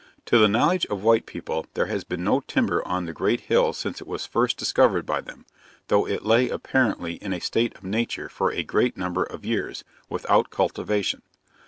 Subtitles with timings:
[0.25, 3.71] To the knowledge of white people there has been no timber on the great hill
[3.71, 5.45] since it was first discovered by them,
[5.89, 9.83] though it lay apparently in a state of nature for a great number of years,
[10.09, 11.21] without cultivation.